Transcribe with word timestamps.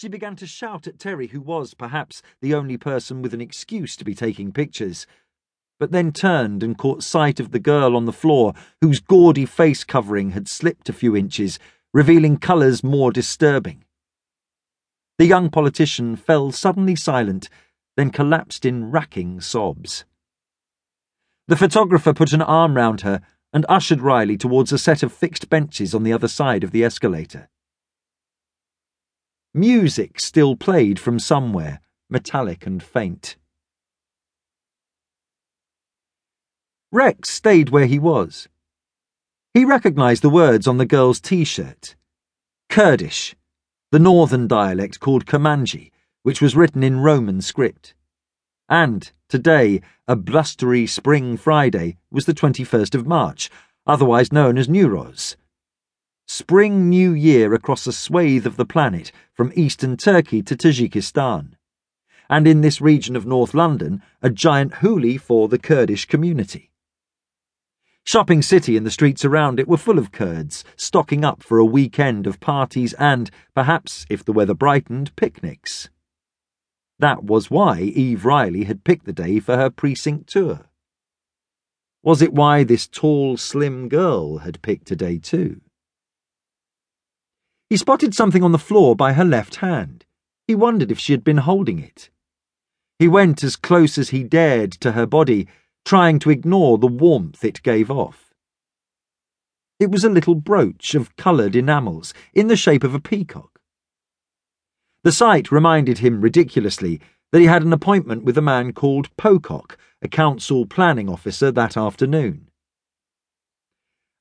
She 0.00 0.08
began 0.08 0.34
to 0.36 0.46
shout 0.46 0.86
at 0.86 0.98
Terry, 0.98 1.26
who 1.26 1.42
was, 1.42 1.74
perhaps, 1.74 2.22
the 2.40 2.54
only 2.54 2.78
person 2.78 3.20
with 3.20 3.34
an 3.34 3.42
excuse 3.42 3.96
to 3.96 4.04
be 4.06 4.14
taking 4.14 4.50
pictures, 4.50 5.06
but 5.78 5.92
then 5.92 6.10
turned 6.10 6.62
and 6.62 6.78
caught 6.78 7.02
sight 7.02 7.38
of 7.38 7.50
the 7.50 7.58
girl 7.58 7.94
on 7.94 8.06
the 8.06 8.12
floor, 8.14 8.54
whose 8.80 8.98
gaudy 8.98 9.44
face 9.44 9.84
covering 9.84 10.30
had 10.30 10.48
slipped 10.48 10.88
a 10.88 10.94
few 10.94 11.14
inches, 11.14 11.58
revealing 11.92 12.38
colours 12.38 12.82
more 12.82 13.12
disturbing. 13.12 13.84
The 15.18 15.26
young 15.26 15.50
politician 15.50 16.16
fell 16.16 16.50
suddenly 16.50 16.96
silent, 16.96 17.50
then 17.98 18.08
collapsed 18.08 18.64
in 18.64 18.90
racking 18.90 19.42
sobs. 19.42 20.06
The 21.46 21.56
photographer 21.56 22.14
put 22.14 22.32
an 22.32 22.40
arm 22.40 22.74
round 22.74 23.02
her 23.02 23.20
and 23.52 23.66
ushered 23.68 24.00
Riley 24.00 24.38
towards 24.38 24.72
a 24.72 24.78
set 24.78 25.02
of 25.02 25.12
fixed 25.12 25.50
benches 25.50 25.94
on 25.94 26.04
the 26.04 26.12
other 26.14 26.28
side 26.28 26.64
of 26.64 26.70
the 26.70 26.84
escalator. 26.84 27.49
Music 29.52 30.20
still 30.20 30.54
played 30.54 31.00
from 31.00 31.18
somewhere, 31.18 31.80
metallic 32.08 32.66
and 32.66 32.80
faint. 32.80 33.36
Rex 36.92 37.30
stayed 37.30 37.70
where 37.70 37.86
he 37.86 37.98
was. 37.98 38.48
He 39.52 39.64
recognized 39.64 40.22
the 40.22 40.30
words 40.30 40.68
on 40.68 40.78
the 40.78 40.86
girl's 40.86 41.20
t 41.20 41.42
shirt 41.42 41.96
Kurdish, 42.68 43.34
the 43.90 43.98
northern 43.98 44.46
dialect 44.46 45.00
called 45.00 45.26
Kurmanji, 45.26 45.90
which 46.22 46.40
was 46.40 46.54
written 46.54 46.84
in 46.84 47.00
Roman 47.00 47.40
script. 47.40 47.94
And 48.68 49.10
today, 49.28 49.80
a 50.06 50.14
blustery 50.14 50.86
spring 50.86 51.36
Friday, 51.36 51.96
was 52.08 52.26
the 52.26 52.34
21st 52.34 52.94
of 52.94 53.04
March, 53.04 53.50
otherwise 53.84 54.32
known 54.32 54.56
as 54.56 54.68
Newroz, 54.68 55.34
spring 56.32 56.88
new 56.88 57.12
year 57.12 57.52
across 57.54 57.88
a 57.88 57.92
swathe 57.92 58.46
of 58.46 58.56
the 58.56 58.64
planet 58.64 59.10
from 59.34 59.52
eastern 59.56 59.96
Turkey 59.96 60.40
to 60.40 60.54
Tajikistan. 60.54 61.56
And 62.28 62.46
in 62.46 62.60
this 62.60 62.80
region 62.80 63.16
of 63.16 63.26
North 63.26 63.52
London, 63.52 64.00
a 64.22 64.30
giant 64.30 64.74
holi 64.74 65.16
for 65.16 65.48
the 65.48 65.58
Kurdish 65.58 66.04
community. 66.04 66.70
Shopping 68.04 68.42
City 68.42 68.76
and 68.76 68.86
the 68.86 68.92
streets 68.92 69.24
around 69.24 69.58
it 69.58 69.66
were 69.66 69.76
full 69.76 69.98
of 69.98 70.12
Kurds, 70.12 70.62
stocking 70.76 71.24
up 71.24 71.42
for 71.42 71.58
a 71.58 71.64
weekend 71.64 72.28
of 72.28 72.38
parties 72.38 72.92
and, 72.92 73.28
perhaps, 73.52 74.06
if 74.08 74.24
the 74.24 74.32
weather 74.32 74.54
brightened, 74.54 75.16
picnics. 75.16 75.90
That 77.00 77.24
was 77.24 77.50
why 77.50 77.80
Eve 77.80 78.24
Riley 78.24 78.64
had 78.64 78.84
picked 78.84 79.04
the 79.04 79.12
day 79.12 79.40
for 79.40 79.56
her 79.56 79.68
precinct 79.68 80.28
tour. 80.28 80.60
Was 82.04 82.22
it 82.22 82.32
why 82.32 82.62
this 82.62 82.86
tall, 82.86 83.36
slim 83.36 83.88
girl 83.88 84.38
had 84.38 84.62
picked 84.62 84.92
a 84.92 84.96
day 84.96 85.18
too? 85.18 85.60
He 87.70 87.76
spotted 87.76 88.14
something 88.14 88.42
on 88.42 88.50
the 88.50 88.58
floor 88.58 88.96
by 88.96 89.12
her 89.12 89.24
left 89.24 89.56
hand. 89.56 90.04
He 90.48 90.56
wondered 90.56 90.90
if 90.90 90.98
she 90.98 91.12
had 91.12 91.22
been 91.22 91.36
holding 91.36 91.78
it. 91.78 92.10
He 92.98 93.06
went 93.06 93.44
as 93.44 93.54
close 93.54 93.96
as 93.96 94.10
he 94.10 94.24
dared 94.24 94.72
to 94.72 94.92
her 94.92 95.06
body, 95.06 95.46
trying 95.84 96.18
to 96.18 96.30
ignore 96.30 96.78
the 96.78 96.88
warmth 96.88 97.44
it 97.44 97.62
gave 97.62 97.88
off. 97.88 98.34
It 99.78 99.90
was 99.90 100.02
a 100.02 100.10
little 100.10 100.34
brooch 100.34 100.96
of 100.96 101.14
coloured 101.14 101.54
enamels 101.54 102.12
in 102.34 102.48
the 102.48 102.56
shape 102.56 102.82
of 102.82 102.92
a 102.92 103.00
peacock. 103.00 103.60
The 105.04 105.12
sight 105.12 105.52
reminded 105.52 105.98
him 105.98 106.20
ridiculously 106.20 107.00
that 107.30 107.38
he 107.38 107.46
had 107.46 107.62
an 107.62 107.72
appointment 107.72 108.24
with 108.24 108.36
a 108.36 108.42
man 108.42 108.72
called 108.72 109.16
Pocock, 109.16 109.78
a 110.02 110.08
council 110.08 110.66
planning 110.66 111.08
officer, 111.08 111.52
that 111.52 111.76
afternoon. 111.76 112.49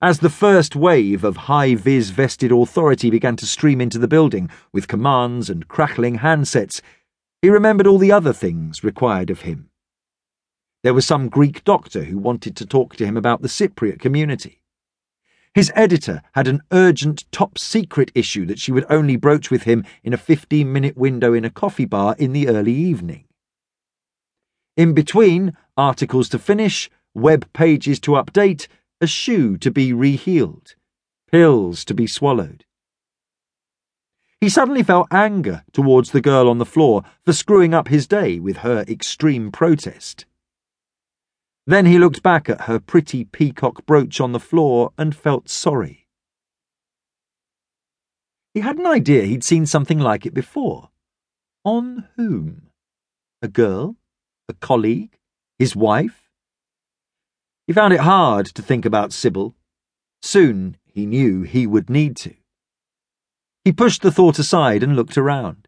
As 0.02 0.20
the 0.20 0.30
first 0.30 0.78
wave 0.78 1.26
of 1.26 1.36
high 1.36 1.76
vis 1.76 2.12
vested 2.12 2.54
authority 2.54 3.10
began 3.10 3.36
to 3.36 3.46
stream 3.46 3.82
into 3.82 4.00
the 4.00 4.08
building 4.08 4.50
with 4.72 4.88
commands 4.88 5.50
and 5.50 5.68
crackling 5.68 6.20
handsets, 6.20 6.80
he 7.42 7.50
remembered 7.50 7.86
all 7.86 7.98
the 7.98 8.12
other 8.12 8.32
things 8.32 8.82
required 8.82 9.30
of 9.30 9.42
him. 9.42 9.70
There 10.84 10.94
was 10.94 11.06
some 11.06 11.28
Greek 11.28 11.66
doctor 11.66 12.06
who 12.06 12.18
wanted 12.18 12.56
to 12.56 12.66
talk 12.66 12.96
to 12.96 13.06
him 13.06 13.18
about 13.18 13.42
the 13.42 13.50
Cypriot 13.50 14.00
community. 14.00 14.62
His 15.54 15.70
editor 15.76 16.22
had 16.32 16.48
an 16.48 16.62
urgent 16.72 17.30
top 17.34 17.58
secret 17.58 18.10
issue 18.16 18.46
that 18.46 18.60
she 18.60 18.72
would 18.72 18.86
only 18.90 19.18
broach 19.18 19.52
with 19.52 19.64
him 19.64 19.84
in 20.02 20.14
a 20.14 20.18
15 20.18 20.72
minute 20.72 20.96
window 20.96 21.34
in 21.34 21.44
a 21.44 21.50
coffee 21.50 21.84
bar 21.84 22.16
in 22.18 22.32
the 22.32 22.48
early 22.48 22.74
evening. 22.74 23.26
In 24.78 24.94
between, 24.94 25.58
articles 25.76 26.30
to 26.30 26.40
finish, 26.40 26.90
web 27.14 27.52
pages 27.52 28.00
to 28.02 28.12
update, 28.12 28.68
a 29.02 29.08
shoe 29.08 29.58
to 29.58 29.72
be 29.72 29.94
rehealed, 29.94 30.76
pills 31.32 31.86
to 31.86 31.94
be 31.94 32.08
swallowed. 32.08 32.66
He 34.42 34.50
suddenly 34.50 34.84
felt 34.84 35.08
anger 35.12 35.64
towards 35.74 36.12
the 36.12 36.22
girl 36.22 36.50
on 36.50 36.60
the 36.60 36.66
floor 36.66 37.04
for 37.26 37.34
screwing 37.34 37.74
up 37.74 37.90
his 37.90 38.08
day 38.08 38.40
with 38.40 38.58
her 38.58 38.86
extreme 38.88 39.52
protest. 39.52 40.26
Then 41.68 41.86
he 41.86 42.00
looked 42.00 42.24
back 42.24 42.50
at 42.50 42.62
her 42.62 42.80
pretty 42.80 43.26
peacock 43.26 43.86
brooch 43.86 44.20
on 44.20 44.32
the 44.32 44.40
floor 44.40 44.92
and 44.98 45.16
felt 45.16 45.50
sorry. 45.50 46.08
He 48.54 48.62
had 48.62 48.78
an 48.78 48.88
idea 48.88 49.26
he'd 49.26 49.44
seen 49.44 49.66
something 49.66 50.00
like 50.00 50.26
it 50.26 50.34
before. 50.34 50.90
On 51.64 52.08
whom? 52.16 52.70
A 53.42 53.48
girl? 53.48 53.98
A 54.48 54.54
colleague? 54.54 55.18
His 55.60 55.76
wife? 55.76 56.29
He 57.70 57.74
found 57.74 57.94
it 57.94 58.00
hard 58.00 58.48
to 58.48 58.64
think 58.64 58.84
about 58.84 59.14
Sybil. 59.14 59.54
Soon, 60.24 60.78
he 60.88 61.06
knew 61.06 61.44
he 61.44 61.68
would 61.68 61.88
need 61.88 62.16
to. 62.16 62.34
He 63.64 63.72
pushed 63.72 64.02
the 64.02 64.12
thought 64.12 64.40
aside 64.40 64.82
and 64.82 64.96
looked 64.96 65.20
around. 65.20 65.68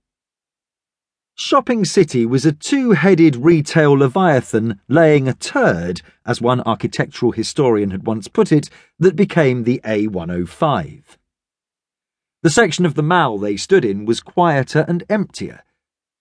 Shopping 1.36 1.86
City 1.86 2.26
was 2.26 2.44
a 2.44 2.54
two 2.54 2.94
headed 2.94 3.36
retail 3.36 3.92
leviathan 3.94 4.82
laying 4.88 5.28
a 5.28 5.36
turd, 5.36 6.02
as 6.26 6.42
one 6.42 6.62
architectural 6.62 7.34
historian 7.34 7.92
had 7.92 8.08
once 8.08 8.28
put 8.28 8.52
it, 8.52 8.72
that 8.98 9.16
became 9.16 9.64
the 9.64 9.80
A105. 9.86 11.04
The 12.42 12.50
section 12.50 12.88
of 12.88 12.96
the 12.96 13.04
mall 13.04 13.38
they 13.38 13.58
stood 13.58 13.86
in 13.86 14.06
was 14.06 14.22
quieter 14.22 14.86
and 14.88 15.04
emptier. 15.08 15.62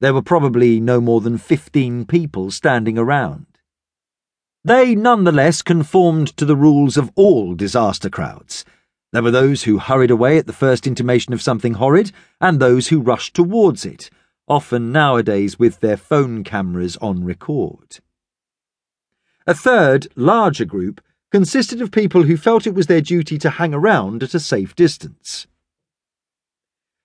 There 0.01 0.13
were 0.13 0.21
probably 0.21 0.79
no 0.79 1.01
more 1.01 1.23
than 1.23 1.39
fifteen 1.39 2.05
people 2.05 2.51
standing 2.51 2.99
around. 2.99 3.47
They 4.63 4.95
nonetheless 4.95 5.63
conformed 5.63 6.37
to 6.37 6.45
the 6.45 6.57
rules 6.57 6.99
of 6.99 7.11
all 7.15 7.55
disaster 7.55 8.11
crowds. 8.11 8.65
There 9.11 9.23
were 9.23 9.31
those 9.31 9.63
who 9.63 9.79
hurried 9.79 10.11
away 10.11 10.37
at 10.37 10.47
the 10.47 10.53
first 10.53 10.87
intimation 10.87 11.33
of 11.33 11.41
something 11.41 11.75
horrid, 11.75 12.13
and 12.41 12.61
those 12.61 12.89
who 12.89 13.01
rushed 13.01 13.35
towards 13.35 13.87
it, 13.87 14.11
often 14.47 14.93
nowadays 14.93 15.59
with 15.59 15.81
their 15.81 15.97
phone 15.97 16.45
cameras 16.45 16.99
on 16.99 17.25
record. 17.25 18.01
A 19.47 19.55
third, 19.55 20.09
larger 20.15 20.67
group 20.67 21.01
consisted 21.33 21.81
of 21.81 21.91
people 21.91 22.25
who 22.25 22.37
felt 22.37 22.67
it 22.67 22.75
was 22.75 22.87
their 22.87 23.01
duty 23.01 23.39
to 23.39 23.51
hang 23.51 23.73
around 23.73 24.23
at 24.23 24.35
a 24.35 24.41
safe 24.41 24.77
distance. 24.77 25.47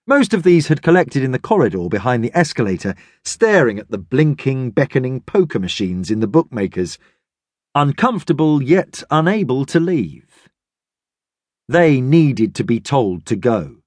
Most 0.07 0.33
of 0.33 0.43
these 0.43 0.67
had 0.67 0.83
collected 0.83 1.23
in 1.23 1.31
the 1.31 1.39
corridor 1.39 1.87
behind 1.89 2.23
the 2.23 2.35
escalator, 2.37 2.95
staring 3.23 3.79
at 3.79 3.89
the 3.89 3.97
blinking, 3.97 4.71
beckoning 4.71 5.21
poker 5.21 5.57
machines 5.57 6.11
in 6.11 6.19
the 6.19 6.27
bookmakers 6.27 6.99
uncomfortable 7.75 8.63
yet 8.63 9.03
unable 9.11 9.65
to 9.65 9.79
leave. 9.79 10.49
They 11.67 11.99
needed 11.99 12.55
to 12.55 12.63
be 12.63 12.79
told 12.79 13.25
to 13.25 13.35
go. 13.35 13.77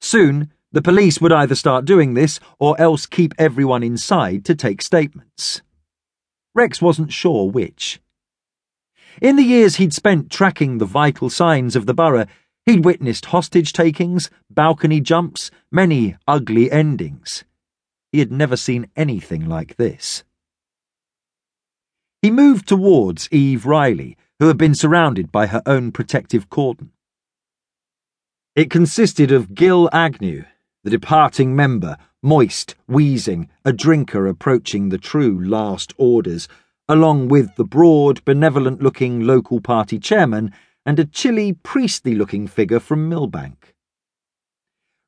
Soon, 0.00 0.52
the 0.72 0.82
police 0.82 1.20
would 1.20 1.32
either 1.32 1.54
start 1.54 1.84
doing 1.84 2.14
this 2.14 2.38
or 2.58 2.80
else 2.80 3.06
keep 3.06 3.34
everyone 3.38 3.82
inside 3.82 4.44
to 4.44 4.54
take 4.54 4.82
statements. 4.82 5.62
Rex 6.54 6.80
wasn't 6.80 7.12
sure 7.12 7.50
which. 7.50 8.00
In 9.20 9.36
the 9.36 9.42
years 9.42 9.76
he'd 9.76 9.94
spent 9.94 10.30
tracking 10.30 10.78
the 10.78 10.84
vital 10.84 11.30
signs 11.30 11.76
of 11.76 11.86
the 11.86 11.94
borough, 11.94 12.26
he'd 12.66 12.84
witnessed 12.84 13.26
hostage 13.26 13.72
takings, 13.72 14.30
balcony 14.50 15.00
jumps, 15.00 15.50
many 15.72 16.16
ugly 16.28 16.70
endings. 16.70 17.44
He 18.12 18.18
had 18.18 18.30
never 18.30 18.56
seen 18.56 18.90
anything 18.96 19.48
like 19.48 19.76
this. 19.76 20.24
He 22.26 22.32
moved 22.32 22.66
towards 22.66 23.28
Eve 23.30 23.66
Riley, 23.66 24.16
who 24.40 24.48
had 24.48 24.58
been 24.58 24.74
surrounded 24.74 25.30
by 25.30 25.46
her 25.46 25.62
own 25.64 25.92
protective 25.92 26.50
cordon. 26.50 26.90
It 28.56 28.68
consisted 28.68 29.30
of 29.30 29.54
Gil 29.54 29.88
Agnew, 29.92 30.42
the 30.82 30.90
departing 30.90 31.54
member, 31.54 31.96
moist, 32.24 32.74
wheezing, 32.88 33.48
a 33.64 33.72
drinker 33.72 34.26
approaching 34.26 34.88
the 34.88 34.98
true 34.98 35.40
last 35.40 35.94
orders, 35.98 36.48
along 36.88 37.28
with 37.28 37.54
the 37.54 37.64
broad, 37.64 38.24
benevolent 38.24 38.82
looking 38.82 39.20
local 39.20 39.60
party 39.60 40.00
chairman 40.00 40.50
and 40.84 40.98
a 40.98 41.04
chilly, 41.04 41.52
priestly 41.52 42.16
looking 42.16 42.48
figure 42.48 42.80
from 42.80 43.08
Millbank. 43.08 43.72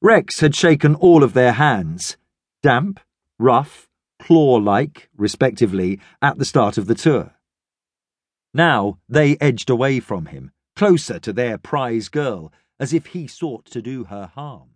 Rex 0.01 0.39
had 0.39 0.55
shaken 0.55 0.95
all 0.95 1.25
of 1.25 1.35
their 1.35 1.55
hands, 1.55 2.17
damp, 2.63 3.01
rough, 3.41 3.88
claw 4.29 4.57
like, 4.57 5.09
respectively, 5.17 5.99
at 6.21 6.37
the 6.37 6.45
start 6.45 6.77
of 6.77 6.87
the 6.87 6.95
tour. 6.95 7.35
Now 8.53 8.99
they 9.09 9.39
edged 9.41 9.71
away 9.71 10.01
from 10.01 10.27
him, 10.27 10.53
closer 10.77 11.19
to 11.21 11.33
their 11.33 11.57
prize 11.57 12.11
girl, 12.11 12.53
as 12.79 12.93
if 12.93 13.07
he 13.07 13.27
sought 13.27 13.65
to 13.71 13.81
do 13.81 14.05
her 14.05 14.27
harm. 14.35 14.69